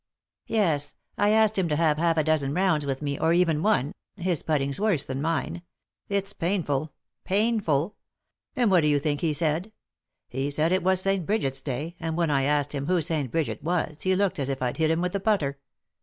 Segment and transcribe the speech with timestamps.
[0.47, 3.93] "Yes; I asked him to have half a dozen rounds with me, or even one—
[4.17, 5.61] his putting's worse than mine;
[6.09, 6.89] it's painful 1
[7.25, 7.95] painful
[8.57, 9.71] I And what do you think he said?
[10.27, 11.23] He said it was St.
[11.23, 13.29] Brigit's day; and when I asked him who St.
[13.29, 15.59] Brigit was he looked as if I'd hit him with the putter.